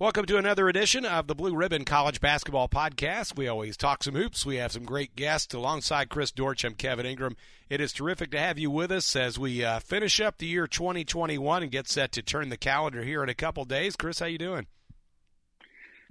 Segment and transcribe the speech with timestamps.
[0.00, 3.36] Welcome to another edition of the Blue Ribbon College Basketball Podcast.
[3.36, 4.46] We always talk some hoops.
[4.46, 6.62] We have some great guests alongside Chris Dortch.
[6.62, 7.36] I'm Kevin Ingram.
[7.68, 10.68] It is terrific to have you with us as we uh, finish up the year
[10.68, 13.96] 2021 and get set to turn the calendar here in a couple days.
[13.96, 14.68] Chris, how you doing?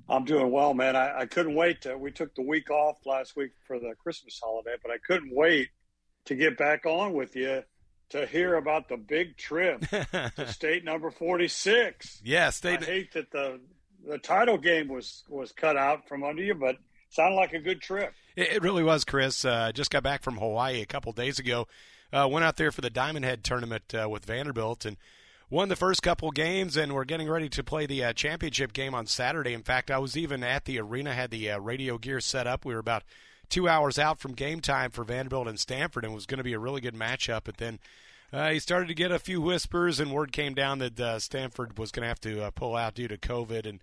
[0.10, 0.98] I'm doing well, man.
[0.98, 1.84] I, I couldn't wait.
[1.84, 5.34] To, we took the week off last week for the Christmas holiday, but I couldn't
[5.34, 5.70] wait
[6.26, 7.64] to get back on with you
[8.10, 12.22] to hear about the big trip to state number 46.
[12.26, 12.82] Yeah, state.
[12.82, 13.62] I hate that the
[14.08, 16.78] the title game was was cut out from under you, but
[17.10, 18.14] sounded like a good trip.
[18.36, 19.43] It, it really was, Chris.
[19.46, 21.68] Uh, just got back from Hawaii a couple days ago.
[22.11, 24.96] Uh, went out there for the Diamond Head tournament uh, with Vanderbilt and
[25.50, 28.96] won the first couple games, and we're getting ready to play the uh, championship game
[28.96, 29.54] on Saturday.
[29.54, 32.66] In fact, I was even at the arena, had the uh, radio gear set up.
[32.66, 33.03] We were about
[33.50, 36.44] two hours out from game time for Vanderbilt and Stanford, and it was going to
[36.44, 37.42] be a really good matchup.
[37.44, 37.80] But then
[38.34, 41.78] uh, he started to get a few whispers, and word came down that uh, Stanford
[41.78, 43.80] was going to have to uh, pull out due to COVID, and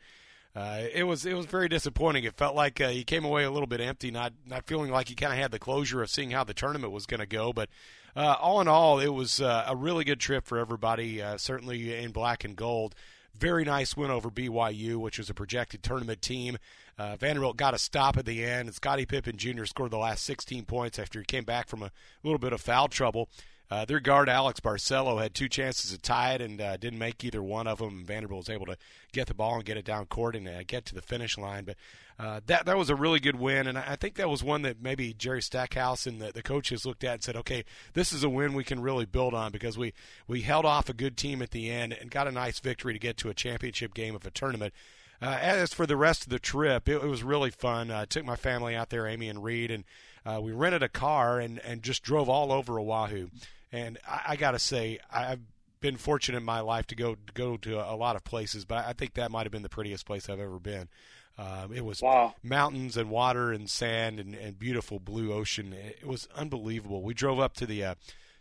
[0.54, 2.24] uh, it was it was very disappointing.
[2.24, 5.08] It felt like uh, he came away a little bit empty, not not feeling like
[5.08, 7.52] he kind of had the closure of seeing how the tournament was going to go.
[7.52, 7.68] But
[8.14, 11.22] uh, all in all, it was a really good trip for everybody.
[11.36, 12.94] Certainly in black and gold.
[13.36, 16.56] Very nice win over BYU, which was a projected tournament team.
[16.96, 19.64] Uh, Vanderbilt got a stop at the end, Scottie Pippen Jr.
[19.64, 21.90] scored the last 16 points after he came back from a
[22.22, 23.28] little bit of foul trouble.
[23.70, 27.24] Uh, their guard Alex Barcello had two chances to tie it and uh, didn't make
[27.24, 28.04] either one of them.
[28.04, 28.76] Vanderbilt was able to
[29.12, 31.64] get the ball and get it down court and uh, get to the finish line.
[31.64, 31.76] But
[32.18, 34.82] uh, that that was a really good win, and I think that was one that
[34.82, 38.28] maybe Jerry Stackhouse and the, the coaches looked at and said, "Okay, this is a
[38.28, 39.94] win we can really build on because we
[40.28, 42.98] we held off a good team at the end and got a nice victory to
[42.98, 44.74] get to a championship game of a tournament."
[45.22, 47.90] Uh, as for the rest of the trip, it, it was really fun.
[47.90, 49.84] I uh, took my family out there, Amy and Reed, and
[50.26, 53.28] uh, we rented a car and, and just drove all over Oahu.
[53.72, 55.40] And I, I got to say, I've
[55.80, 58.64] been fortunate in my life to go to go to a, a lot of places,
[58.64, 60.88] but I think that might have been the prettiest place I've ever been.
[61.36, 62.34] Um, it was wow.
[62.42, 65.72] mountains and water and sand and, and beautiful blue ocean.
[65.72, 67.02] It was unbelievable.
[67.02, 67.94] We drove up to the uh,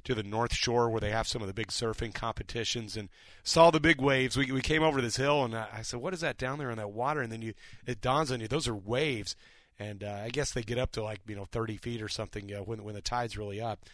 [0.03, 3.09] to the North Shore where they have some of the big surfing competitions and
[3.43, 4.37] saw the big waves.
[4.37, 6.77] We we came over this hill and I said, "What is that down there in
[6.77, 7.53] that water?" And then you
[7.85, 9.35] it dawns on you, those are waves.
[9.79, 12.53] And uh, I guess they get up to like you know 30 feet or something
[12.53, 13.85] uh, when when the tide's really up.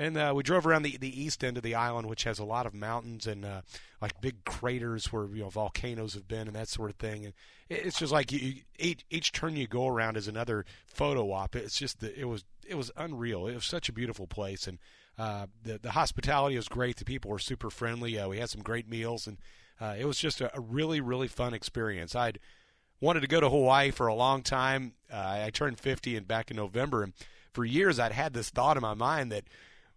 [0.00, 2.44] And uh, we drove around the, the east end of the island, which has a
[2.44, 3.62] lot of mountains and uh,
[4.00, 7.24] like big craters where you know volcanoes have been and that sort of thing.
[7.24, 7.34] And
[7.68, 11.56] it's just like you, each each turn you go around is another photo op.
[11.56, 13.48] It's just the, it was it was unreal.
[13.48, 14.78] It was such a beautiful place, and
[15.18, 16.96] uh, the the hospitality was great.
[16.96, 18.16] The people were super friendly.
[18.18, 19.38] Uh, we had some great meals, and
[19.80, 22.14] uh, it was just a, a really really fun experience.
[22.14, 22.38] I'd
[23.00, 24.92] wanted to go to Hawaii for a long time.
[25.12, 27.12] Uh, I turned 50 and back in November, and
[27.52, 29.44] for years I'd had this thought in my mind that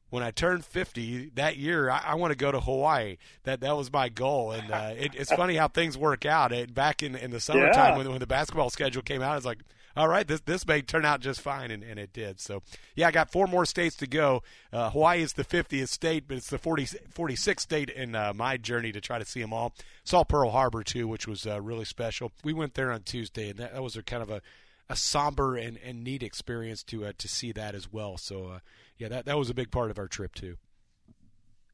[0.09, 3.17] when I turned 50 that year, I, I want to go to Hawaii.
[3.44, 6.51] That that was my goal, and uh, it, it's funny how things work out.
[6.51, 7.97] It, back in, in the summertime yeah.
[7.97, 9.59] when, when the basketball schedule came out, it's like,
[9.96, 12.40] all right, this this may turn out just fine, and, and it did.
[12.40, 12.62] So
[12.96, 14.44] yeah, I got four more states to go.
[14.72, 18.57] Uh, Hawaii is the 50th state, but it's the 40, 46th state in uh, my
[18.57, 19.74] journey to try to see them all.
[20.03, 22.31] Saw Pearl Harbor too, which was uh, really special.
[22.44, 24.41] We went there on Tuesday, and that, that was a kind of a
[24.90, 28.18] a somber and, and neat experience to uh, to see that as well.
[28.18, 28.59] So uh,
[28.97, 30.57] yeah, that that was a big part of our trip too.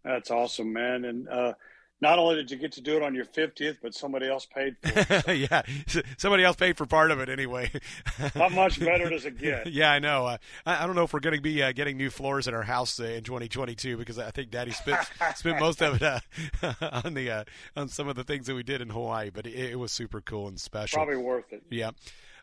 [0.03, 1.03] That's awesome, man.
[1.03, 1.53] And uh,
[1.99, 4.75] not only did you get to do it on your fiftieth, but somebody else paid
[4.81, 5.25] for it.
[5.25, 5.31] So.
[5.31, 5.61] yeah,
[6.17, 7.71] somebody else paid for part of it anyway.
[8.33, 9.67] How much better does it get?
[9.71, 10.27] yeah, I know.
[10.27, 12.53] Uh, I, I, don't know if we're going to be uh, getting new floors in
[12.53, 16.99] our house uh, in 2022 because I think Daddy spent spent most of it uh,
[17.03, 17.43] on the uh,
[17.75, 19.31] on some of the things that we did in Hawaii.
[19.33, 20.97] But it, it was super cool and special.
[20.97, 21.63] Probably worth it.
[21.69, 21.91] Yeah.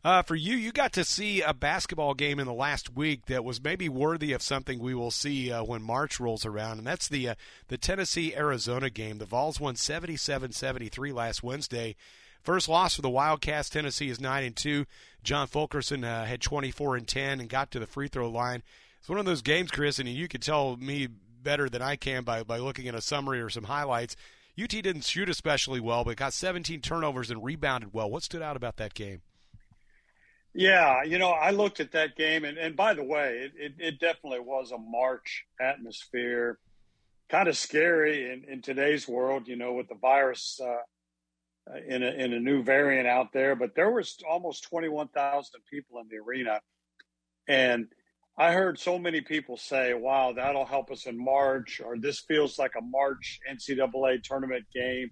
[0.04, 3.42] Uh, for you, you got to see a basketball game in the last week that
[3.42, 7.08] was maybe worthy of something we will see uh, when March rolls around, and that's
[7.08, 7.34] the uh,
[7.68, 9.16] the Tennessee Arizona game.
[9.16, 11.96] The Vols won 77-73 last Wednesday.
[12.42, 13.70] First loss for the Wildcats.
[13.70, 14.84] Tennessee is nine and two.
[15.22, 18.62] John Fulkerson uh, had 24 and 10 and got to the free throw line.
[19.00, 21.08] It's one of those games, Chris, and you can tell me
[21.42, 24.16] better than I can by by looking at a summary or some highlights.
[24.62, 28.10] UT didn't shoot especially well, but got 17 turnovers and rebounded well.
[28.10, 29.22] What stood out about that game?
[30.54, 33.72] Yeah, you know, I looked at that game, and, and by the way, it, it,
[33.78, 36.60] it definitely was a March atmosphere.
[37.28, 42.06] Kind of scary in, in today's world, you know, with the virus uh, in, a,
[42.06, 43.56] in a new variant out there.
[43.56, 46.60] But there was almost 21,000 people in the arena.
[47.48, 47.88] And
[48.38, 52.60] I heard so many people say, wow, that'll help us in March, or this feels
[52.60, 55.10] like a March NCAA tournament game.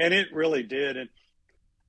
[0.00, 0.96] And it really did.
[0.96, 1.10] And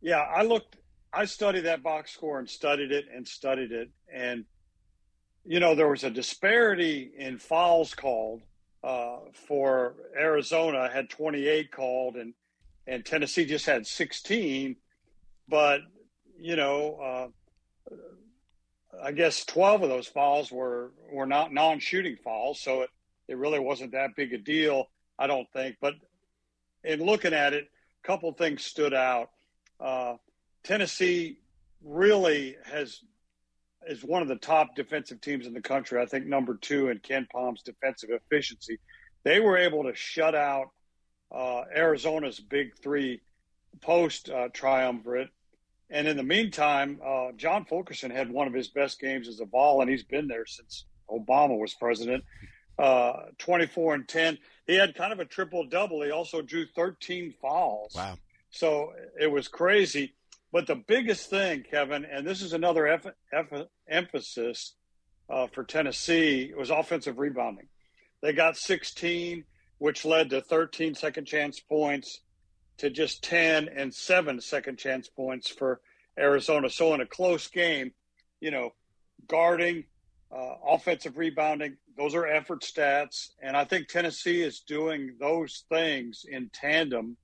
[0.01, 0.77] yeah, I looked
[1.15, 3.89] I studied that box score and studied it and studied it.
[4.13, 4.45] And,
[5.45, 8.41] you know, there was a disparity in fouls called
[8.83, 9.17] uh,
[9.47, 12.33] for Arizona had 28 called and,
[12.85, 14.75] and Tennessee just had 16.
[15.47, 15.81] but
[16.38, 17.31] you know,
[17.91, 17.95] uh,
[19.03, 22.89] I guess 12 of those fouls were were not non-shooting fouls, so it
[23.27, 25.77] it really wasn't that big a deal, I don't think.
[25.81, 25.95] But
[26.83, 27.69] in looking at it,
[28.03, 29.29] a couple things stood out.
[29.79, 30.15] Uh,
[30.65, 31.38] Tennessee
[31.83, 33.00] really has
[33.88, 36.01] is one of the top defensive teams in the country.
[36.01, 38.79] I think number two in KenPom's defensive efficiency.
[39.23, 40.71] They were able to shut out
[41.31, 43.21] uh, Arizona's big three
[43.81, 45.29] post uh, triumvirate.
[45.91, 49.45] And in the meantime, uh, John Fulkerson had one of his best games as a
[49.45, 52.23] ball, and he's been there since Obama was president.
[52.79, 54.38] Uh, 24 and 10.
[54.65, 56.01] He had kind of a triple double.
[56.01, 57.94] He also drew 13 fouls.
[57.95, 58.17] Wow.
[58.50, 60.15] So it was crazy.
[60.55, 64.75] But the biggest thing, Kevin, and this is another F- F- emphasis
[65.29, 67.67] uh, for Tennessee, was offensive rebounding.
[68.21, 69.43] They got 16,
[69.79, 72.21] which led to 13 second chance points
[72.77, 75.81] to just 10 and seven second chance points for
[76.17, 76.69] Arizona.
[76.69, 77.91] So in a close game,
[78.39, 78.75] you know,
[79.27, 79.83] guarding,
[80.33, 83.31] uh, offensive rebounding, those are effort stats.
[83.41, 87.17] And I think Tennessee is doing those things in tandem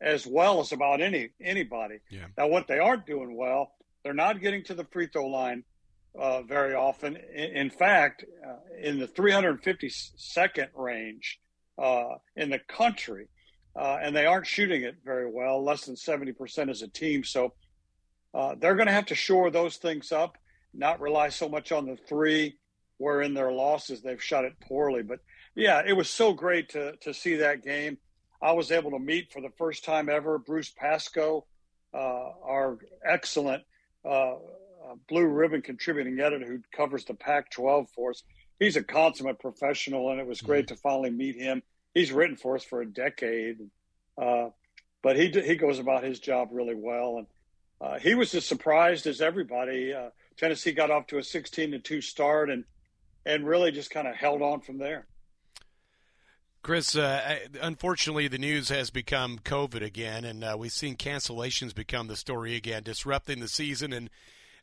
[0.00, 1.98] as well as about any anybody.
[2.10, 2.26] Yeah.
[2.36, 3.72] Now, what they aren't doing well,
[4.02, 5.64] they're not getting to the free throw line
[6.18, 7.16] uh, very often.
[7.16, 11.40] In, in fact, uh, in the 352nd range
[11.78, 13.28] uh, in the country,
[13.76, 17.22] uh, and they aren't shooting it very well, less than 70% as a team.
[17.24, 17.54] So
[18.34, 20.36] uh, they're going to have to shore those things up,
[20.74, 22.56] not rely so much on the three.
[23.00, 25.20] Where in their losses they've shot it poorly, but
[25.54, 27.98] yeah, it was so great to to see that game.
[28.40, 31.44] I was able to meet for the first time ever Bruce Pascoe,
[31.92, 33.64] uh, our excellent
[34.04, 34.36] uh, uh
[35.08, 38.22] blue ribbon contributing editor who covers the Pac 12 for us.
[38.58, 40.74] He's a consummate professional, and it was great mm-hmm.
[40.74, 41.62] to finally meet him.
[41.94, 43.58] He's written for us for a decade,
[44.16, 44.50] uh,
[45.02, 47.18] but he, he goes about his job really well.
[47.18, 47.26] And
[47.80, 49.92] uh, he was as surprised as everybody.
[49.92, 52.64] Uh, Tennessee got off to a 16 to 2 start and,
[53.26, 55.07] and really just kind of held on from there.
[56.68, 62.08] Chris, uh, unfortunately, the news has become COVID again, and uh, we've seen cancellations become
[62.08, 63.90] the story again, disrupting the season.
[63.90, 64.10] And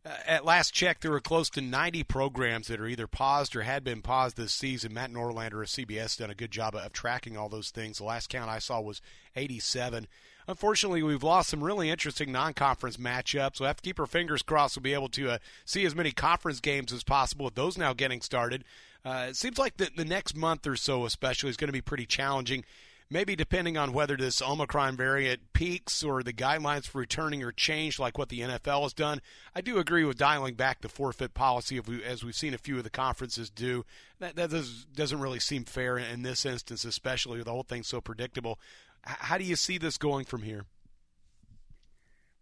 [0.06, 3.63] uh, at last check, there were close to 90 programs that are either paused or
[3.63, 4.94] had been paused this season.
[4.94, 7.98] Matt Norlander of CBS done a good job of tracking all those things.
[7.98, 9.01] The last count I saw was
[9.36, 10.08] 87.
[10.48, 13.60] Unfortunately, we've lost some really interesting non-conference matchups.
[13.60, 16.12] We'll have to keep our fingers crossed we'll be able to uh, see as many
[16.12, 18.64] conference games as possible with those now getting started.
[19.04, 21.82] Uh, it seems like the, the next month or so, especially, is going to be
[21.82, 22.64] pretty challenging.
[23.08, 28.00] Maybe depending on whether this Omicron variant peaks or the guidelines for returning are changed,
[28.00, 29.22] like what the NFL has done.
[29.56, 32.80] I do agree with dialing back the forfeit policy, we, as we've seen a few
[32.80, 33.86] of the conferences do.
[34.20, 37.84] That, that does, doesn't really seem fair in this instance, especially with the whole thing
[37.84, 38.58] so predictable.
[39.06, 40.66] How do you see this going from here?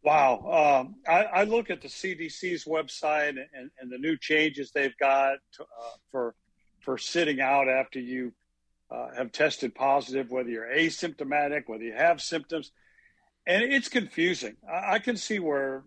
[0.04, 0.84] Wow.
[0.84, 5.38] Um, I, I, look at the CDC's website and, and the new changes they've got
[5.54, 6.36] to, uh, for
[6.82, 8.34] for sitting out after you
[8.92, 12.72] uh, have tested positive, whether you're asymptomatic, whether you have symptoms.
[13.48, 14.58] And it's confusing.
[14.70, 15.84] I, I can see where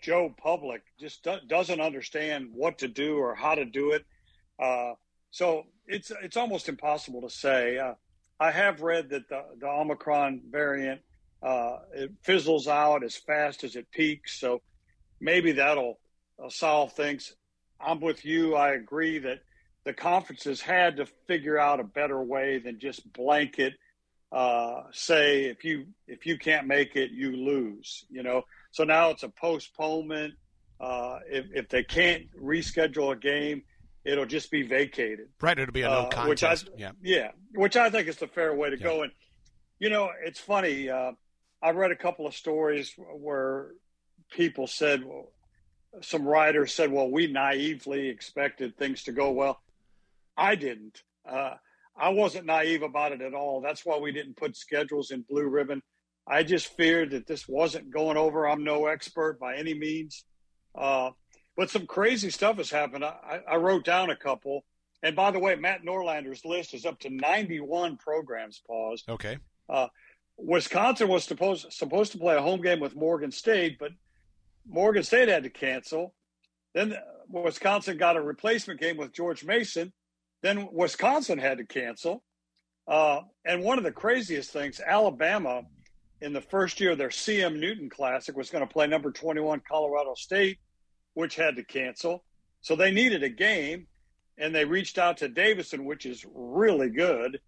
[0.00, 4.04] Joe Public just do- doesn't understand what to do or how to do it.
[4.62, 4.92] Uh,
[5.30, 7.78] so it's it's almost impossible to say.
[7.78, 7.94] Uh,
[8.40, 11.00] I have read that the, the Omicron variant
[11.42, 14.60] uh, it fizzles out as fast as it peaks, so
[15.20, 16.00] maybe that'll
[16.42, 17.34] uh, solve things.
[17.80, 18.56] I'm with you.
[18.56, 19.38] I agree that
[19.84, 23.74] the conferences had to figure out a better way than just blanket
[24.30, 29.08] uh, say if you if you can't make it you lose you know so now
[29.08, 30.34] it's a postponement
[30.80, 33.62] uh, if, if they can't reschedule a game
[34.04, 37.30] it'll just be vacated right it'll be a no uh, contest which I, yeah yeah
[37.54, 38.82] which I think is the fair way to yeah.
[38.82, 39.12] go and
[39.78, 41.12] you know it's funny uh,
[41.62, 43.70] I've read a couple of stories where
[44.30, 45.32] people said well,
[46.00, 49.60] some writers said well we naively expected things to go well
[50.38, 51.02] I didn't.
[51.28, 51.54] Uh,
[51.96, 53.60] I wasn't naive about it at all.
[53.60, 55.82] That's why we didn't put schedules in blue ribbon.
[56.28, 58.48] I just feared that this wasn't going over.
[58.48, 60.24] I'm no expert by any means.
[60.74, 61.10] Uh,
[61.58, 63.04] but some crazy stuff has happened.
[63.04, 64.64] I, I, wrote down a couple.
[65.02, 69.08] And by the way, Matt Norlander's list is up to 91 programs paused.
[69.08, 69.38] Okay.
[69.68, 69.88] Uh,
[70.36, 73.90] Wisconsin was supposed supposed to play a home game with Morgan State, but
[74.68, 76.14] Morgan State had to cancel.
[76.74, 76.94] Then
[77.28, 79.92] Wisconsin got a replacement game with George Mason,
[80.42, 82.22] then Wisconsin had to cancel.
[82.86, 85.62] Uh, and one of the craziest things, Alabama,
[86.20, 89.60] in the first year of their CM Newton Classic, was going to play number 21
[89.68, 90.58] Colorado State,
[91.18, 92.22] which had to cancel.
[92.60, 93.88] So they needed a game,
[94.38, 97.40] and they reached out to Davidson, which is really good.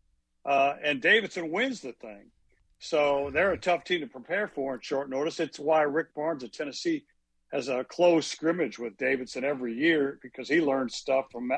[0.44, 2.32] Uh, and Davidson wins the thing.
[2.80, 5.38] So they're a tough team to prepare for in short notice.
[5.38, 7.04] It's why Rick Barnes of Tennessee
[7.52, 11.52] has a close scrimmage with Davidson every year because he learns stuff from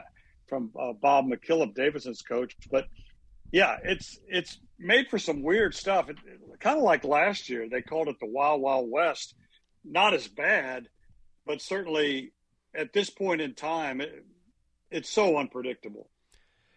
[0.48, 2.54] from uh, Bob McKillop, Davidson's coach.
[2.70, 2.88] But
[3.52, 6.10] yeah, it's it's made for some weird stuff.
[6.10, 9.34] It, it, kind of like last year, they called it the Wild Wild West.
[9.82, 10.88] Not as bad,
[11.46, 12.32] but certainly
[12.74, 14.24] at this point in time, it,
[14.90, 16.08] it's so unpredictable.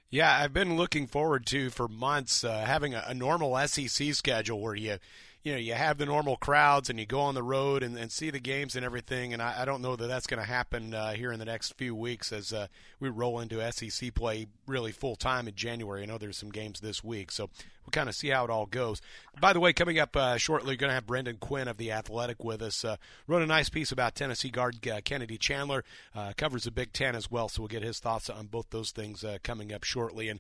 [0.10, 4.62] Yeah, I've been looking forward to for months uh, having a, a, normal SEC schedule
[4.62, 4.98] where you,
[5.46, 8.12] you know, you have the normal crowds and you go on the road and, and
[8.12, 9.32] see the games and everything.
[9.32, 11.74] And I, I don't know that that's going to happen uh, here in the next
[11.78, 12.66] few weeks as uh,
[13.00, 16.02] we roll into SEC play really full time in January.
[16.02, 17.52] I know there's some games this week, so
[17.86, 19.04] we'll kind of see how it all goes.
[19.40, 21.92] By the way, coming up uh, shortly, we're going to have Brendan Quinn of the
[21.92, 22.84] Athletic with us.
[22.84, 22.96] Uh,
[23.28, 25.84] wrote a nice piece about Tennessee guard uh, Kennedy Chandler.
[26.16, 28.90] Uh, covers the Big Ten as well, so we'll get his thoughts on both those
[28.90, 30.28] things coming up shortly.
[30.28, 30.40] And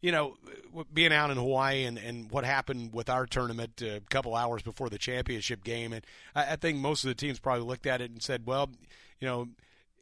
[0.00, 0.36] you know,
[0.92, 4.88] being out in Hawaii and, and what happened with our tournament a couple hours before
[4.88, 8.10] the championship game, and I, I think most of the teams probably looked at it
[8.10, 8.70] and said, well,
[9.20, 9.48] you know,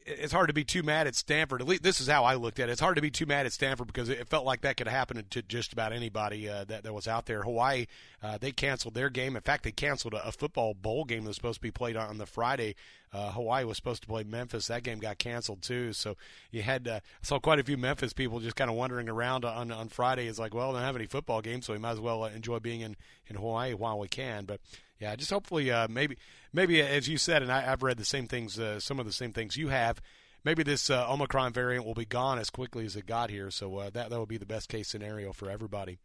[0.07, 1.61] it's hard to be too mad at Stanford.
[1.61, 2.71] At least this is how I looked at it.
[2.71, 5.23] It's hard to be too mad at Stanford because it felt like that could happen
[5.29, 7.43] to just about anybody uh, that that was out there.
[7.43, 7.87] Hawaii,
[8.23, 9.35] uh, they canceled their game.
[9.35, 11.97] In fact, they canceled a, a, football bowl game that was supposed to be played
[11.97, 12.75] on the Friday.
[13.11, 14.67] Uh, Hawaii was supposed to play Memphis.
[14.67, 15.91] That game got canceled too.
[15.93, 16.15] So
[16.51, 19.71] you had uh, saw quite a few Memphis people just kind of wandering around on
[19.71, 20.27] on Friday.
[20.27, 22.29] It's like, well, they don't have any football games, so we might as well uh,
[22.29, 22.95] enjoy being in
[23.27, 24.45] in Hawaii while we can.
[24.45, 24.61] But
[24.99, 26.17] yeah, just hopefully, uh, maybe
[26.53, 29.13] maybe as you said, and I, have read the same things, uh, some of the
[29.13, 30.01] same things you have
[30.47, 33.51] maybe this uh, Omicron variant will be gone as quickly as it got here.
[33.51, 35.99] So uh, that that would be the best case scenario for everybody.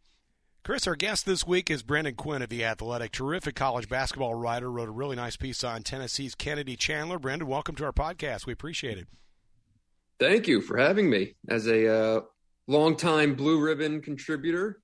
[0.63, 3.11] Chris, our guest this week is Brendan Quinn of The Athletic.
[3.11, 4.69] Terrific college basketball writer.
[4.69, 7.19] Wrote a really nice piece on Tennessee's Kennedy Chandler.
[7.19, 8.45] Brendan, welcome to our podcast.
[8.45, 9.07] We appreciate it.
[10.19, 12.21] Thank you for having me as a uh,
[12.67, 14.81] longtime Blue Ribbon contributor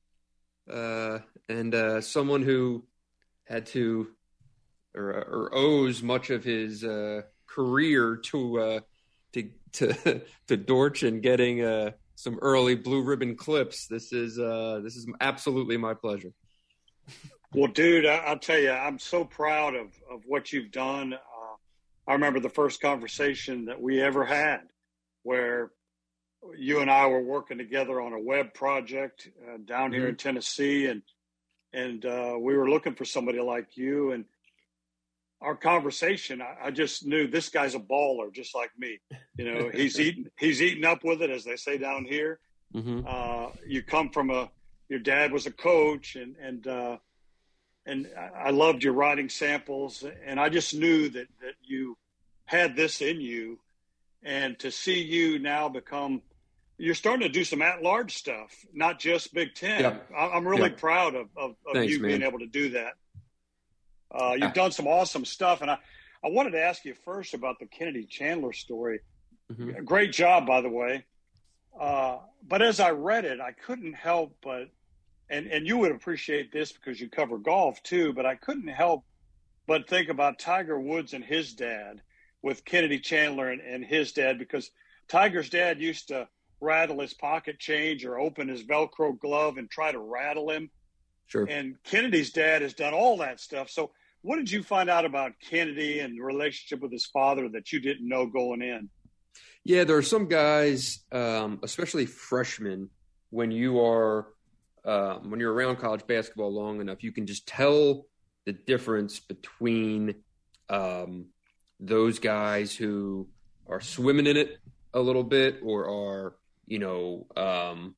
[0.69, 2.83] uh, and uh, someone who
[3.49, 4.07] had to
[4.95, 8.79] or, or owes much of his uh, career to uh,
[9.33, 13.87] to to to Dortch and getting uh, some early blue ribbon clips.
[13.87, 16.31] This is uh, this is absolutely my pleasure.
[17.53, 21.13] Well, dude, I, will tell you, I'm so proud of of what you've done.
[21.13, 21.55] Uh,
[22.07, 24.61] I remember the first conversation that we ever had,
[25.23, 25.71] where
[26.57, 30.09] you and I were working together on a web project uh, down here mm-hmm.
[30.09, 31.01] in Tennessee, and
[31.73, 34.25] and uh, we were looking for somebody like you, and
[35.41, 38.99] our conversation, I, I, just knew this guy's a baller, just like me.
[39.37, 42.39] You know, he's eating he's eating up with it, as they say down here.
[42.73, 43.01] Mm-hmm.
[43.07, 44.49] Uh, you come from a
[44.89, 46.97] your dad was a coach, and and uh,
[47.85, 51.97] and I loved your writing samples, and I just knew that that you
[52.45, 53.59] had this in you,
[54.23, 56.21] and to see you now become.
[56.79, 59.81] You're starting to do some at-large stuff, not just Big Ten.
[59.81, 59.97] Yeah.
[60.17, 60.77] I'm really yeah.
[60.77, 62.11] proud of, of, of Thanks, you man.
[62.11, 62.93] being able to do that.
[64.09, 65.77] Uh, you've done some awesome stuff, and I,
[66.23, 69.01] I wanted to ask you first about the Kennedy Chandler story.
[69.51, 69.83] Mm-hmm.
[69.83, 71.05] Great job, by the way.
[71.79, 74.69] Uh, but as I read it, I couldn't help but,
[75.29, 78.13] and and you would appreciate this because you cover golf too.
[78.13, 79.03] But I couldn't help
[79.67, 82.01] but think about Tiger Woods and his dad,
[82.41, 84.71] with Kennedy Chandler and, and his dad, because
[85.09, 86.27] Tiger's dad used to
[86.61, 90.69] rattle his pocket change or open his Velcro glove and try to rattle him.
[91.27, 91.45] Sure.
[91.45, 93.69] And Kennedy's dad has done all that stuff.
[93.69, 97.71] So what did you find out about Kennedy and the relationship with his father that
[97.71, 98.89] you didn't know going in?
[99.63, 102.89] Yeah, there are some guys, um, especially freshmen,
[103.29, 104.27] when you are
[104.85, 108.05] um, when you're around college basketball long enough, you can just tell
[108.45, 110.15] the difference between
[110.69, 111.25] um,
[111.79, 113.27] those guys who
[113.67, 114.57] are swimming in it
[114.93, 116.35] a little bit or are
[116.69, 117.95] you know um,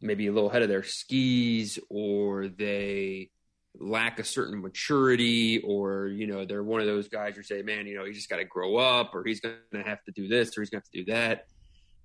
[0.00, 3.30] maybe a little ahead of their skis or they
[3.78, 7.86] lack a certain maturity or you know they're one of those guys who say man
[7.86, 10.26] you know he's just got to grow up or he's going to have to do
[10.26, 11.46] this or he's going to have to do that.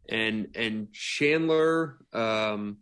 [0.09, 2.77] And and chandler um,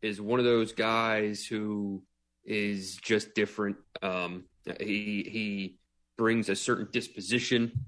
[0.00, 2.02] is one of those guys who
[2.44, 3.76] is just different.
[4.00, 4.44] Um,
[4.80, 5.76] he he
[6.16, 7.84] brings a certain disposition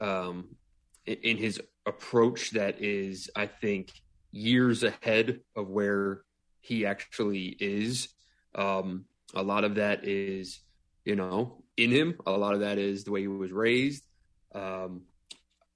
[0.00, 0.48] um,
[1.06, 3.90] in his approach that is i think
[4.38, 6.22] years ahead of where
[6.60, 8.08] he actually is
[8.54, 9.04] um,
[9.34, 10.60] a lot of that is,
[11.04, 12.18] you know, in him.
[12.26, 14.04] A lot of that is the way he was raised.
[14.54, 15.02] Um,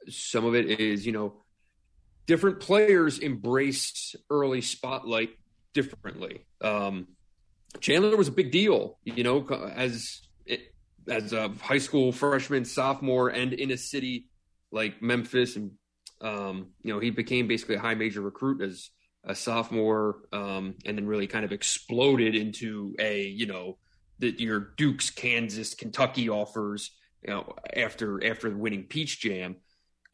[0.09, 1.35] some of it is, you know,
[2.27, 5.31] different players embrace early spotlight
[5.75, 6.45] differently.
[6.61, 7.09] Um,
[7.81, 10.21] Chandler was a big deal, you know, as
[11.09, 14.27] as a high school freshman, sophomore, and in a city
[14.71, 15.73] like Memphis, and
[16.23, 18.91] um, you know, he became basically a high major recruit as
[19.25, 23.79] a sophomore, um, and then really kind of exploded into a you know
[24.21, 29.57] that your Duke's, Kansas, Kentucky offers, you know, after after winning Peach Jam,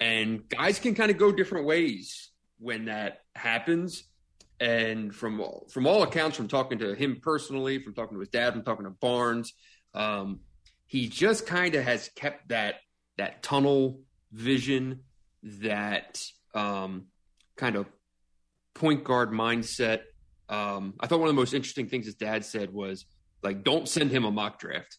[0.00, 4.04] and guys can kind of go different ways when that happens.
[4.60, 8.54] And from from all accounts, from talking to him personally, from talking to his dad,
[8.54, 9.54] from talking to Barnes,
[9.94, 10.40] um,
[10.86, 12.76] he just kind of has kept that
[13.18, 14.00] that tunnel
[14.32, 15.00] vision,
[15.42, 16.22] that
[16.54, 17.06] um,
[17.56, 17.86] kind of
[18.74, 20.02] point guard mindset.
[20.48, 23.06] Um, I thought one of the most interesting things his dad said was
[23.42, 24.98] like, "Don't send him a mock draft.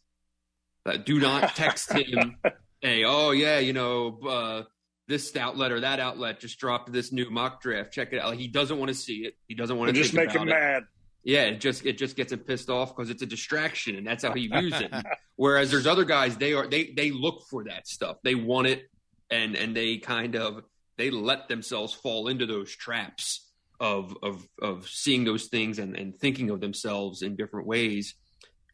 [1.06, 2.38] Do not text him,
[2.82, 4.64] hey, oh yeah, you know, uh,
[5.08, 7.94] this outlet or that outlet just dropped this new mock draft.
[7.94, 8.36] Check it out.
[8.36, 9.36] He doesn't want to see it.
[9.48, 10.52] He doesn't want to just make him it.
[10.52, 10.84] mad.
[11.24, 14.24] Yeah, it just it just gets him pissed off because it's a distraction, and that's
[14.24, 14.92] how he views it.
[15.36, 18.18] Whereas there's other guys they are they they look for that stuff.
[18.24, 18.90] They want it,
[19.32, 20.64] and and they kind of
[20.98, 26.16] they let themselves fall into those traps of of of seeing those things and and
[26.18, 28.16] thinking of themselves in different ways.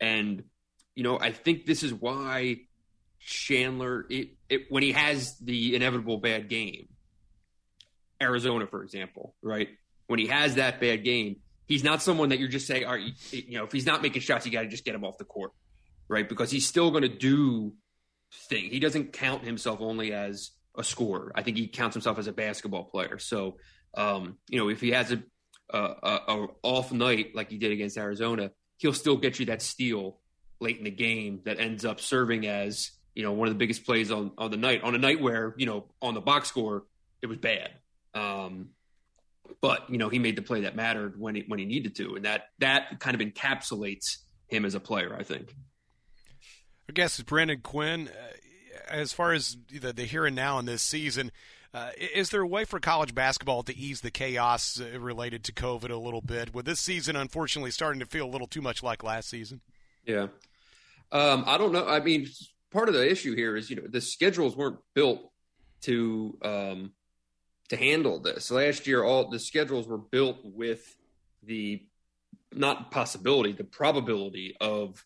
[0.02, 0.44] And
[0.96, 2.58] you know, I think this is why
[3.20, 6.88] Chandler, it, it, when he has the inevitable bad game,
[8.22, 9.70] Arizona, for example, right?
[10.08, 13.12] When he has that bad game, he's not someone that you're just saying, all right,
[13.32, 15.26] you know, if he's not making shots, you got to just get him off the
[15.26, 15.52] court,
[16.08, 16.30] right?
[16.30, 17.74] Because he's still going to do
[18.34, 18.66] thing.
[18.66, 21.32] He doesn't count himself only as a scorer.
[21.36, 23.20] I think he counts himself as a basketball player.
[23.20, 23.58] So,
[23.96, 25.24] um, you know, if he has a,
[25.70, 30.20] a, a off night like he did against Arizona, he'll still get you that steal
[30.60, 33.86] late in the game that ends up serving as you know one of the biggest
[33.86, 36.84] plays on on the night on a night where you know on the box score
[37.22, 37.72] it was bad
[38.14, 38.70] um,
[39.62, 42.16] but you know he made the play that mattered when he when he needed to
[42.16, 44.18] and that that kind of encapsulates
[44.48, 45.54] him as a player i think
[46.90, 50.82] i guess Brendan quinn uh, as far as the, the here and now in this
[50.82, 51.32] season
[51.76, 55.52] uh, is there a way for college basketball to ease the chaos uh, related to
[55.52, 56.56] COVID a little bit?
[56.56, 59.60] With this season, unfortunately, starting to feel a little too much like last season.
[60.06, 60.28] Yeah,
[61.12, 61.86] um, I don't know.
[61.86, 62.28] I mean,
[62.72, 65.30] part of the issue here is you know the schedules weren't built
[65.82, 66.94] to um,
[67.68, 68.52] to handle this.
[68.52, 70.96] Last year, all the schedules were built with
[71.44, 71.84] the
[72.54, 75.04] not possibility, the probability of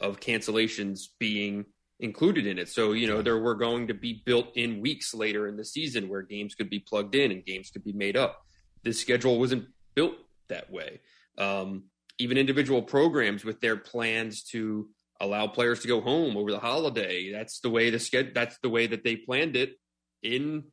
[0.00, 1.66] of cancellations being
[2.00, 2.68] included in it.
[2.68, 6.08] So, you know, there were going to be built in weeks later in the season
[6.08, 8.44] where games could be plugged in and games could be made up.
[8.84, 10.14] The schedule wasn't built
[10.48, 11.00] that way.
[11.36, 11.84] Um,
[12.18, 14.88] even individual programs with their plans to
[15.20, 17.32] allow players to go home over the holiday.
[17.32, 18.32] That's the way the schedule.
[18.34, 19.74] That's the way that they planned it
[20.22, 20.64] in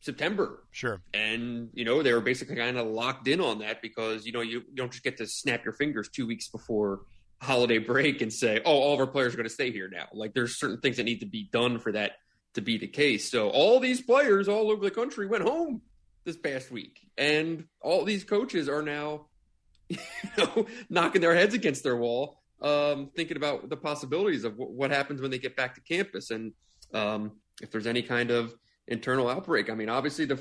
[0.00, 0.64] September.
[0.70, 1.00] Sure.
[1.14, 4.40] And you know they were basically kind of locked in on that because you know
[4.40, 7.00] you, you don't just get to snap your fingers two weeks before
[7.40, 10.06] holiday break and say, oh, all of our players are going to stay here now.
[10.12, 12.12] Like there's certain things that need to be done for that
[12.54, 13.30] to be the case.
[13.30, 15.82] So all these players all over the country went home
[16.24, 19.26] this past week, and all these coaches are now,
[19.88, 19.98] you
[20.36, 24.90] know, knocking their heads against their wall um, thinking about the possibilities of w- what
[24.90, 26.52] happens when they get back to campus and
[26.92, 28.54] um, if there's any kind of
[28.86, 29.70] internal outbreak.
[29.70, 30.40] I mean, obviously, the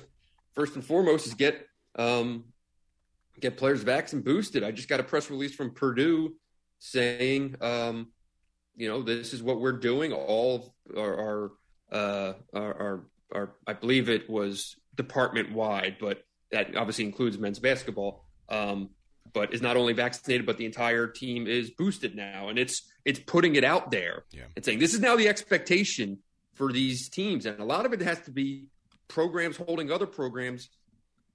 [0.55, 2.45] first and foremost is get um,
[3.39, 4.63] get players vaccinated boosted.
[4.63, 6.35] I just got a press release from Purdue
[6.79, 8.07] saying, um,
[8.75, 10.13] you know, this is what we're doing.
[10.13, 11.51] All our, our,
[11.91, 17.59] uh, our, our, our I believe it was department wide, but that obviously includes men's
[17.59, 18.25] basketball.
[18.49, 18.89] Um,
[19.33, 23.19] but is not only vaccinated, but the entire team is boosted now, and it's it's
[23.19, 24.43] putting it out there yeah.
[24.55, 26.19] and saying this is now the expectation
[26.53, 28.65] for these teams, and a lot of it has to be
[29.07, 30.69] programs holding other programs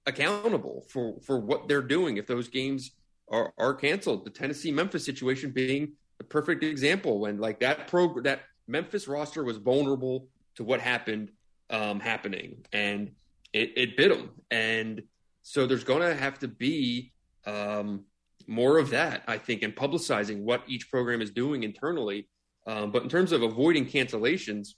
[0.05, 2.91] accountable for for what they're doing if those games
[3.33, 4.23] are are canceled.
[4.23, 9.43] The Tennessee Memphis situation being the perfect example when like that program that Memphis roster
[9.43, 11.31] was vulnerable to what happened
[11.69, 13.11] um, happening, and
[13.51, 15.03] it, it bit them, and
[15.41, 17.11] so there's going to have to be
[17.45, 18.05] um,
[18.47, 22.29] more of that, I think, and publicizing what each program is doing internally.
[22.65, 24.69] Um, but in terms of avoiding cancellations,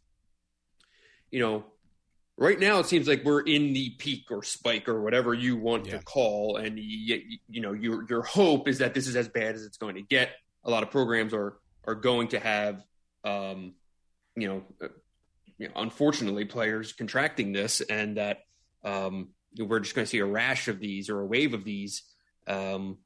[1.30, 1.66] you know,
[2.38, 5.86] right now it seems like we're in the peak or spike or whatever you want
[5.86, 5.98] yeah.
[5.98, 9.56] to call, and you, you know, your your hope is that this is as bad
[9.56, 10.32] as it's going to get.
[10.64, 12.84] A lot of programs are are going to have,
[13.24, 13.74] um,
[14.36, 14.88] you know, uh,
[15.58, 18.40] you know, unfortunately, players contracting this, and that
[18.84, 22.04] um, we're just going to see a rash of these or a wave of these
[22.48, 22.98] um,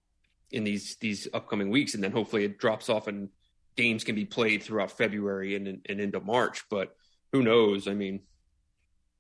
[0.52, 3.30] in these these upcoming weeks, and then hopefully it drops off and
[3.76, 6.64] games can be played throughout February and, and into March.
[6.70, 6.94] But
[7.32, 7.88] who knows?
[7.88, 8.22] I mean,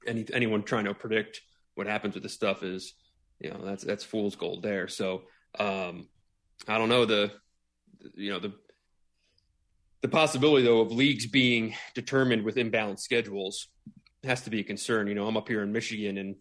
[0.10, 1.42] any anyone trying to predict
[1.76, 2.94] what happens with this stuff is,
[3.40, 4.88] you know, that's that's fool's gold there.
[4.88, 5.24] So
[5.58, 6.10] um,
[6.68, 7.32] I don't know the,
[8.16, 8.54] you know the
[10.02, 13.68] the possibility though of leagues being determined with imbalanced schedules
[14.24, 15.08] has to be a concern.
[15.08, 16.36] You know, I'm up here in Michigan and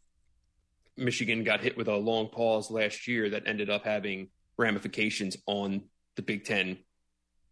[0.96, 5.82] Michigan got hit with a long pause last year that ended up having ramifications on
[6.16, 6.78] the Big Ten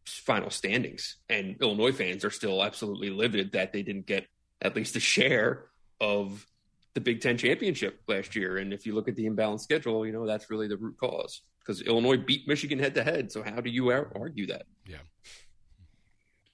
[0.05, 1.17] final standings.
[1.29, 4.27] And Illinois fans are still absolutely livid that they didn't get
[4.63, 5.67] at least a share
[6.01, 6.47] of
[6.95, 8.57] the Big Ten championship last year.
[8.57, 11.43] And if you look at the imbalanced schedule, you know, that's really the root cause
[11.61, 13.31] because Illinois beat Michigan head to head.
[13.31, 14.67] So how do you argue that?
[14.87, 14.97] Yeah.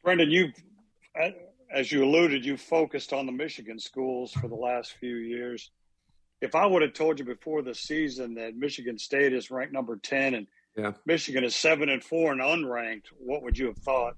[0.03, 0.53] Brendan, you,
[1.73, 5.71] as you alluded, you focused on the Michigan schools for the last few years.
[6.41, 9.97] If I would have told you before the season that Michigan State is ranked number
[9.97, 10.93] 10 and yeah.
[11.07, 14.17] Michigan is seven and four and unranked, what would you have thought?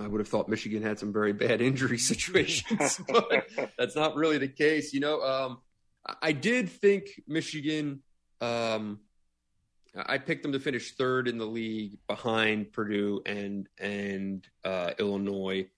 [0.00, 4.38] I would have thought Michigan had some very bad injury situations, but that's not really
[4.38, 4.92] the case.
[4.92, 5.58] You know, um,
[6.22, 8.02] I did think Michigan.
[8.40, 9.00] Um,
[9.96, 15.68] I picked them to finish third in the league behind Purdue and and uh, Illinois,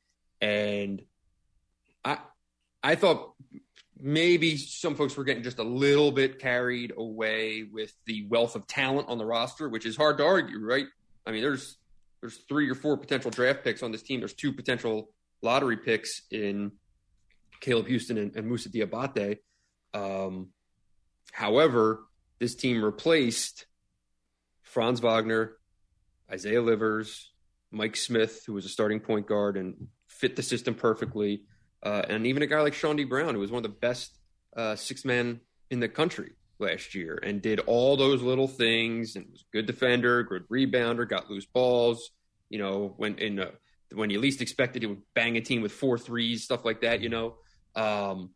[0.41, 1.03] and
[2.05, 2.19] I
[2.83, 3.35] I thought
[3.99, 8.67] maybe some folks were getting just a little bit carried away with the wealth of
[8.67, 10.87] talent on the roster, which is hard to argue, right?
[11.27, 11.77] I mean, there's
[12.27, 14.19] there's three or four potential draft picks on this team.
[14.19, 15.11] There's two potential
[15.43, 16.73] lottery picks in
[17.61, 19.39] Caleb Houstan and, and Moussa Diabate.
[19.95, 20.49] Um,
[21.31, 22.01] however,
[22.41, 23.67] this team replaced
[24.63, 25.53] Franz Wagner,
[26.29, 27.31] Isaiah Livers,
[27.71, 31.45] Mike Smith, who was a starting point guard and fit the system perfectly,
[31.85, 34.19] uh, and even a guy like Chaundee Brown, who was one of the best
[34.57, 39.27] uh, six men in the country last year and did all those little things and
[39.31, 42.11] was a good defender, good rebounder, got loose balls.
[42.49, 43.51] You know, when in uh,
[43.93, 47.01] when you least expected, he would bang a team with four threes, stuff like that.
[47.01, 47.35] You know,
[47.75, 48.31] um,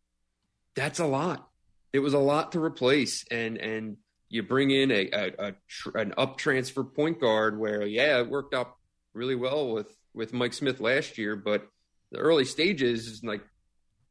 [0.74, 1.48] that's a lot.
[1.92, 3.96] It was a lot to replace, and and
[4.28, 8.30] you bring in a, a, a tr- an up transfer point guard where yeah, it
[8.30, 8.74] worked out
[9.12, 11.66] really well with with Mike Smith last year, but
[12.12, 13.42] the early stages is like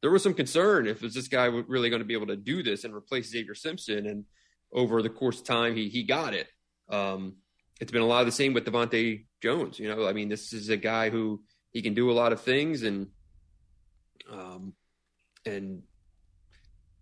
[0.02, 2.64] there was some concern if is this guy really going to be able to do
[2.64, 4.06] this and replace Xavier Simpson.
[4.06, 4.26] And
[4.72, 6.48] over the course of time, he he got it.
[6.90, 7.36] Um,
[7.82, 9.80] it's been a lot of the same with DeVante Jones.
[9.80, 12.42] You know, I mean, this is a guy who he can do a lot of
[12.42, 13.08] things and
[14.32, 14.74] um,
[15.46, 15.84] and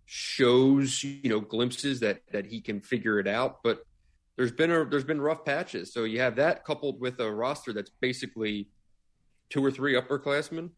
[0.06, 3.62] shows you know glimpses that that he can figure it out.
[3.62, 3.82] But
[4.36, 5.92] there's been a there's been rough patches.
[5.92, 8.68] So you have that coupled with a roster that's basically
[9.50, 10.70] two or three upperclassmen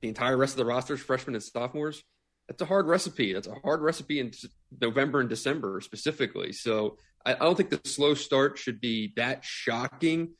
[0.00, 2.02] the entire rest of the rosters, freshmen and sophomores,
[2.48, 3.32] that's a hard recipe.
[3.32, 4.32] That's a hard recipe in
[4.80, 6.52] November and December specifically.
[6.52, 10.30] So I, I don't think the slow start should be that shocking.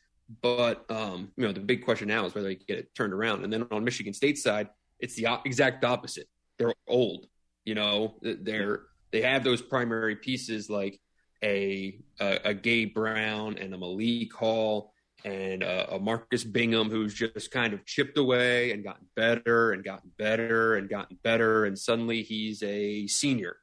[0.42, 3.44] But um, you know, the big question now is whether they get it turned around.
[3.44, 4.68] And then on Michigan State side,
[5.00, 6.26] it's the exact opposite.
[6.58, 7.26] They're old.
[7.64, 11.00] You know, they're they have those primary pieces like
[11.42, 14.92] a a, a Gabe Brown and a Malik Hall
[15.24, 19.82] and uh, a Marcus Bingham who's just kind of chipped away and gotten better and
[19.84, 21.64] gotten better and gotten better.
[21.64, 23.56] And suddenly he's a senior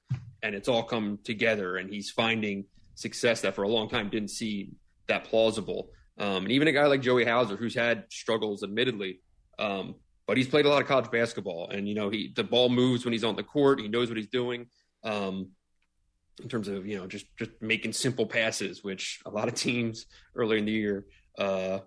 [0.44, 2.66] and it's all come together and he's finding
[2.96, 4.76] success that for a long time didn't seem
[5.08, 5.90] that plausible.
[6.18, 9.20] Um, and even a guy like Joey Hauser, who's had struggles, admittedly,
[9.60, 9.96] um,
[10.28, 13.06] but he's played a lot of college basketball, and you know he the ball moves
[13.06, 13.80] when he's on the court.
[13.80, 14.68] He knows what he's doing.
[15.04, 15.50] Um,
[16.42, 20.06] in terms of you know just just making simple passes, which a lot of teams
[20.36, 21.06] earlier in the year
[21.38, 21.80] uh,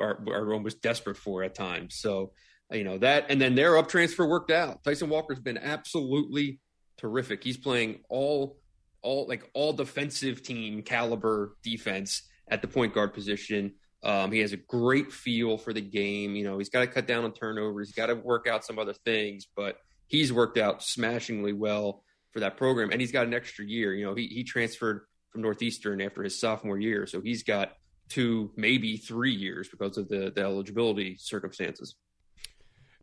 [0.00, 1.96] are, are almost desperate for at times.
[1.96, 2.32] So,
[2.70, 4.84] you know, that, and then their up transfer worked out.
[4.84, 6.60] Tyson Walker's been absolutely
[6.98, 7.42] terrific.
[7.42, 8.58] He's playing all,
[9.02, 13.74] all like all defensive team caliber defense at the point guard position.
[14.02, 16.34] Um, he has a great feel for the game.
[16.34, 17.88] You know, he's got to cut down on turnovers.
[17.88, 22.40] He's got to work out some other things, but he's worked out smashingly well for
[22.40, 22.90] that program.
[22.90, 23.94] And he's got an extra year.
[23.94, 27.06] You know, he, he transferred from Northeastern after his sophomore year.
[27.06, 27.72] So he's got
[28.10, 31.94] two, maybe three years because of the, the eligibility circumstances.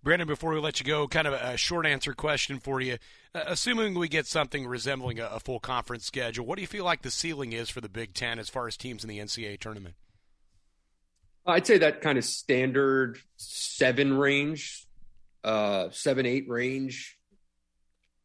[0.03, 2.97] Brendan, before we let you go, kind of a short answer question for you.
[3.33, 6.85] Uh, assuming we get something resembling a, a, full conference schedule, what do you feel
[6.85, 9.59] like the ceiling is for the Big Ten as far as teams in the NCAA
[9.59, 9.95] tournament?
[11.45, 14.85] I'd say that kind of standard seven range,
[15.43, 17.17] uh, seven eight range.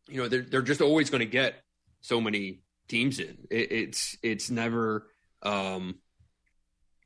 [0.09, 1.55] You know, they're they're just always going to get
[2.01, 3.39] so many teams in.
[3.51, 5.07] It, it's it's never
[5.43, 5.97] um,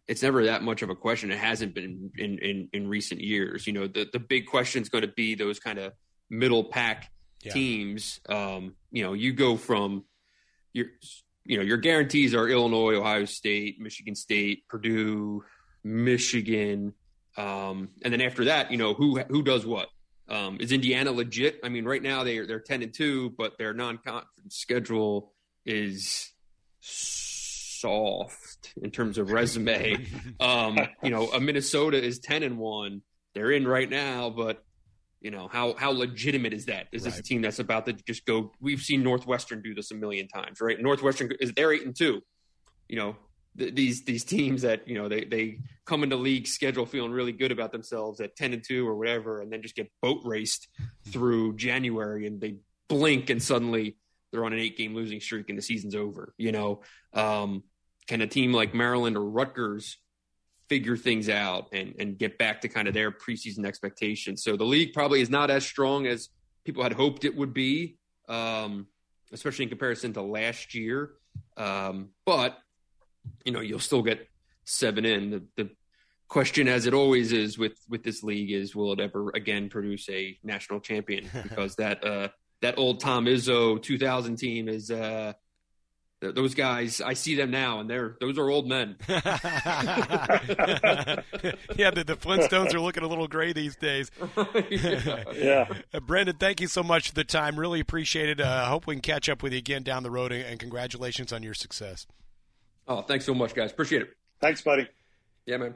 [0.09, 1.31] it's never that much of a question.
[1.31, 3.66] It hasn't been in in, in recent years.
[3.66, 5.92] You know, the the big question is going to be those kind of
[6.31, 7.11] middle pack
[7.42, 7.53] yeah.
[7.53, 8.21] teams.
[8.29, 10.05] Um, you know, you go from
[10.73, 10.87] your
[11.45, 15.45] you know your guarantees are Illinois, Ohio State, Michigan State, Purdue,
[15.83, 16.95] Michigan,
[17.37, 19.88] um, and then after that, you know who who does what.
[20.29, 21.61] Um, is Indiana legit?
[21.62, 25.33] I mean, right now they are, they're ten and two, but their non conference schedule
[25.64, 26.33] is
[26.81, 28.45] soft
[28.83, 30.07] in terms of resume.
[30.40, 33.02] um, you know, a Minnesota is ten and one.
[33.35, 34.64] They're in right now, but
[35.20, 36.87] you know how how legitimate is that?
[36.92, 37.11] Is right.
[37.11, 38.52] this a team that's about to just go?
[38.61, 40.81] We've seen Northwestern do this a million times, right?
[40.81, 42.22] Northwestern is they're eight and two.
[42.88, 43.16] You know,
[43.59, 47.33] th- these these teams that you know they they come into league schedule feeling really
[47.33, 50.68] good about themselves at ten and two or whatever, and then just get boat raced
[51.09, 52.57] through January, and they
[52.88, 53.96] blink and suddenly
[54.31, 56.35] they're on an eight game losing streak and the season's over.
[56.37, 56.83] You know,
[57.14, 57.64] um,
[58.07, 59.99] can a team like Maryland or Rutgers
[60.69, 64.42] figure things out and and get back to kind of their preseason expectations?
[64.42, 66.29] So the league probably is not as strong as
[66.64, 67.97] people had hoped it would be,
[68.29, 68.87] um,
[69.33, 71.12] especially in comparison to last year.
[71.57, 72.59] Um, but
[73.45, 74.29] you know, you'll still get
[74.64, 75.31] seven in.
[75.31, 75.71] The, the
[76.29, 80.09] question, as it always is with with this league, is will it ever again produce
[80.11, 81.29] a national champion?
[81.42, 82.29] Because that uh,
[82.62, 85.33] that old Tom Izzo 2000 team is uh,
[86.32, 87.00] those guys.
[87.00, 88.96] I see them now, and they're those are old men.
[89.08, 89.20] yeah,
[91.90, 94.10] the, the, Flintstones are looking a little gray these days.
[94.70, 95.24] yeah.
[95.34, 95.68] yeah.
[95.92, 97.58] Uh, Brendan, thank you so much for the time.
[97.58, 98.40] Really appreciate it.
[98.40, 101.32] I uh, hope we can catch up with you again down the road, and congratulations
[101.32, 102.06] on your success.
[102.88, 103.70] Oh, thanks so much, guys.
[103.72, 104.16] Appreciate it.
[104.40, 104.88] Thanks, buddy.
[105.44, 105.74] Yeah, man.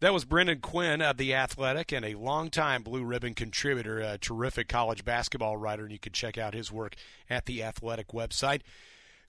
[0.00, 4.66] That was Brendan Quinn of The Athletic and a longtime Blue Ribbon contributor, a terrific
[4.66, 6.94] college basketball writer, and you can check out his work
[7.28, 8.62] at the Athletic website.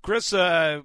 [0.01, 0.81] Chris, uh,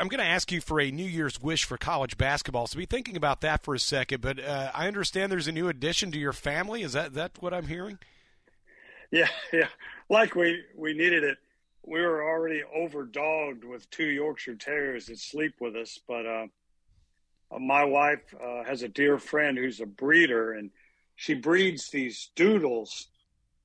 [0.00, 2.86] I'm going to ask you for a New Year's wish for college basketball, so be
[2.86, 4.20] thinking about that for a second.
[4.20, 6.82] But uh, I understand there's a new addition to your family.
[6.82, 7.98] Is that that what I'm hearing?
[9.10, 9.68] Yeah, yeah.
[10.10, 11.38] Like we we needed it
[11.88, 15.98] we were already overdogged with two Yorkshire Terriers that sleep with us.
[16.06, 16.46] But uh,
[17.50, 20.70] uh, my wife uh, has a dear friend who's a breeder, and
[21.16, 23.08] she breeds these doodles.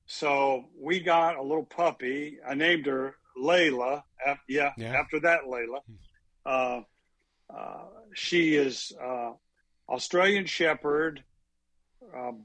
[0.06, 2.38] So we got a little puppy.
[2.46, 4.02] I named her Layla.
[4.48, 5.80] yeah, yeah, after that, Layla.
[6.46, 6.80] Uh,
[7.54, 9.32] uh, she is uh,
[9.88, 11.22] Australian Shepherd,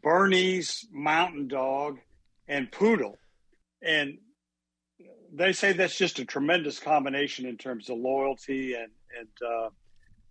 [0.01, 1.99] Bernese Mountain Dog,
[2.47, 3.17] and Poodle.
[3.81, 4.17] And
[5.33, 9.69] they say that's just a tremendous combination in terms of loyalty and and uh,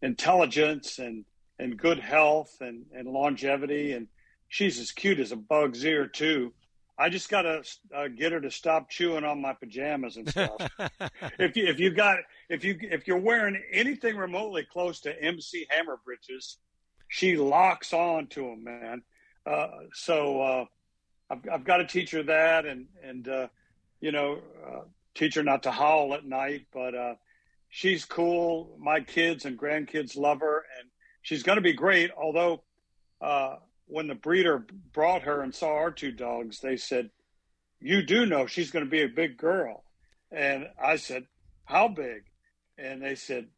[0.03, 1.25] intelligence and
[1.59, 3.93] and good health and and longevity.
[3.93, 4.09] And
[4.49, 6.53] she's as cute as a bug's ear too.
[6.99, 7.63] I just got to
[7.95, 10.57] uh, get her to stop chewing on my pajamas and stuff.
[11.39, 15.67] if you if you got if you if you're wearing anything remotely close to MC
[15.71, 16.59] Hammer britches,
[17.09, 19.03] she locks on to them, man.
[19.47, 20.65] Uh, so uh,
[21.31, 23.47] I've I've got to teach her that, and and uh,
[24.01, 24.81] you know, uh,
[25.15, 26.67] teach her not to howl at night.
[26.73, 27.15] But uh,
[27.69, 28.77] she's cool.
[28.79, 30.91] My kids and grandkids love her, and
[31.23, 32.11] she's going to be great.
[32.11, 32.63] Although,
[33.21, 33.57] uh,
[33.89, 37.11] when the breeder brought her and saw our two dogs, they said,
[37.81, 39.85] "You do know she's going to be a big girl."
[40.31, 41.27] And I said,
[41.65, 42.25] "How big?"
[42.77, 43.49] And they said,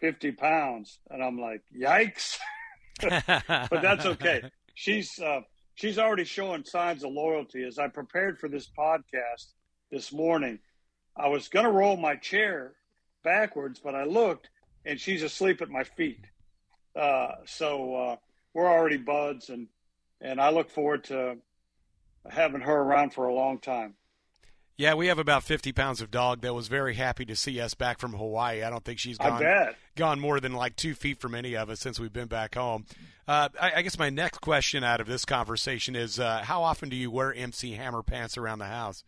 [0.00, 0.98] 50 pounds.
[1.08, 2.36] And I'm like, yikes.
[3.00, 4.42] but that's okay.
[4.74, 5.40] She's, uh,
[5.74, 7.64] she's already showing signs of loyalty.
[7.64, 9.46] As I prepared for this podcast,
[9.90, 10.58] this morning.
[11.16, 12.72] I was going to roll my chair
[13.24, 14.50] backwards, but I looked
[14.84, 16.24] and she's asleep at my feet.
[16.94, 18.16] Uh, so uh,
[18.54, 19.68] we're already buds, and
[20.20, 21.36] and I look forward to
[22.28, 23.94] having her around for a long time.
[24.78, 27.72] Yeah, we have about 50 pounds of dog that was very happy to see us
[27.72, 28.62] back from Hawaii.
[28.62, 29.42] I don't think she's gone,
[29.94, 32.84] gone more than like two feet from any of us since we've been back home.
[33.26, 36.90] Uh, I, I, guess my next question out of this conversation is uh, how often
[36.90, 39.02] do you wear MC Hammer pants around the house?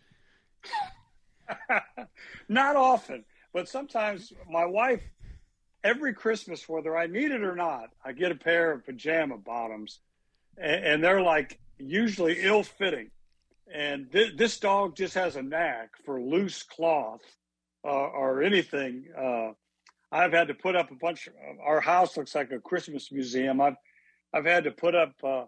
[2.49, 5.03] not often, but sometimes my wife,
[5.85, 10.01] every Christmas, whether I need it or not, I get a pair of pajama bottoms,
[10.61, 13.11] and, and they're like usually ill fitting.
[13.73, 17.21] And th- this dog just has a knack for loose cloth
[17.85, 19.07] uh, or anything.
[19.17, 19.51] Uh,
[20.11, 21.27] I've had to put up a bunch.
[21.27, 23.61] Of, our house looks like a Christmas museum.
[23.61, 23.77] I've
[24.33, 25.45] I've had to put up uh,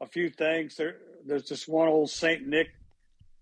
[0.00, 0.76] a few things.
[0.76, 0.96] There,
[1.26, 2.68] there's this one old Saint Nick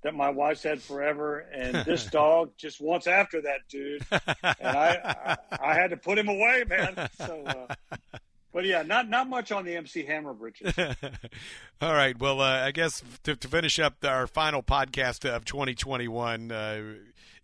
[0.03, 5.37] that my wife's had forever, and this dog just wants after that dude, and I,
[5.51, 7.09] I, I had to put him away, man.
[7.19, 7.75] So, uh,
[8.53, 10.75] but yeah, not not much on the MC Hammer britches.
[11.81, 16.53] All right, well, uh, I guess to, to, finish up our final podcast of 2021.
[16.53, 16.83] Uh,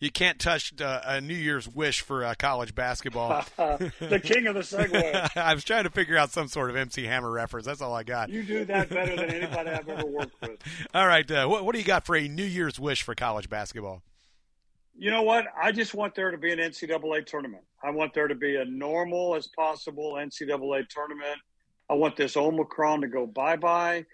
[0.01, 3.45] you can't touch uh, a New Year's wish for uh, college basketball.
[3.57, 5.31] the king of the segue.
[5.37, 7.67] I was trying to figure out some sort of MC Hammer reference.
[7.67, 8.29] That's all I got.
[8.29, 10.61] You do that better than anybody I've ever worked with.
[10.95, 13.49] All right, uh, what, what do you got for a New Year's wish for college
[13.49, 14.03] basketball?
[15.01, 15.47] You know what?
[15.57, 17.63] I just want there to be an NCAA tournament.
[17.85, 21.39] I want there to be a normal as possible NCAA tournament.
[21.89, 24.07] I want this Omicron to go bye bye.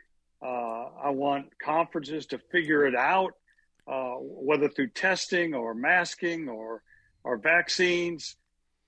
[0.42, 3.32] Uh, I want conferences to figure it out
[3.88, 6.82] uh, whether through testing or masking or
[7.24, 8.36] or vaccines.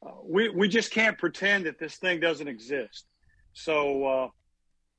[0.06, 3.06] Uh, we we just can't pretend that this thing doesn't exist.
[3.54, 4.28] So uh,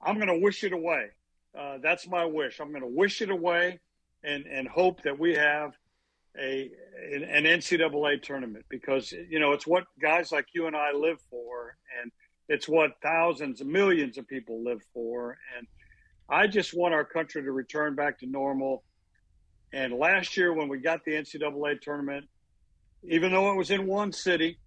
[0.01, 1.09] I'm going to wish it away.
[1.55, 2.59] Uh, that's my wish.
[2.59, 3.79] I'm going to wish it away
[4.23, 5.73] and and hope that we have
[6.39, 6.71] a
[7.13, 11.77] an NCAA tournament because you know it's what guys like you and I live for,
[12.01, 12.11] and
[12.49, 15.67] it's what thousands, millions of people live for, and
[16.29, 18.83] I just want our country to return back to normal.
[19.73, 22.25] And last year, when we got the NCAA tournament,
[23.03, 24.59] even though it was in one city,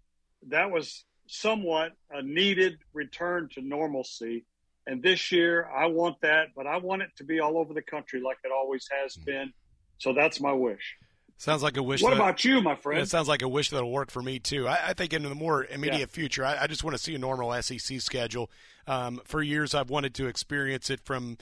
[0.49, 4.45] that was somewhat a needed return to normalcy.
[4.87, 7.83] And this year, I want that, but I want it to be all over the
[7.83, 9.25] country like it always has hmm.
[9.25, 9.53] been.
[9.99, 10.97] So that's my wish.
[11.41, 12.03] Sounds like a wish.
[12.03, 13.01] What that, about you, my friend?
[13.01, 14.69] It sounds like a wish that'll work for me too.
[14.69, 16.05] I, I think in the more immediate yeah.
[16.05, 18.51] future, I, I, just want to see a normal SEC schedule.
[18.87, 21.39] Um, for years, I've wanted to experience it from.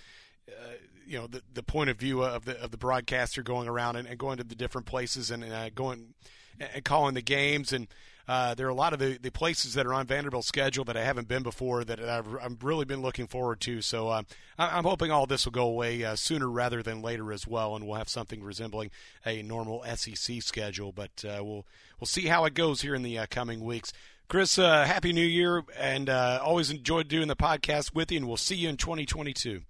[0.48, 0.52] Uh,
[1.04, 4.06] you know the, the point of view of the of the broadcaster going around and,
[4.06, 6.14] and going to the different places and, and uh, going
[6.60, 7.88] and calling the games and
[8.28, 10.98] uh, there are a lot of the, the places that are on Vanderbilt's schedule that
[10.98, 13.80] I haven't been before that I've, I've really been looking forward to.
[13.80, 14.22] So uh,
[14.58, 17.86] I'm hoping all this will go away uh, sooner rather than later as well, and
[17.86, 18.90] we'll have something resembling
[19.24, 20.92] a normal SEC schedule.
[20.92, 21.66] But uh, we'll
[21.98, 23.94] we'll see how it goes here in the uh, coming weeks.
[24.28, 28.56] Chris, happy New Year, and always enjoyed doing the podcast with you, and we'll see
[28.56, 29.62] you in 2022.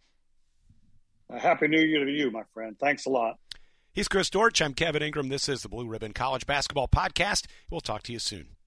[1.31, 2.77] happy New Year to you, my friend.
[2.81, 3.39] Thanks a lot.
[3.99, 4.63] He's Chris Dortch.
[4.63, 5.29] I'm Kevin Ingram.
[5.29, 7.47] This is the Blue Ribbon College Basketball Podcast.
[7.69, 8.58] We'll talk to you soon.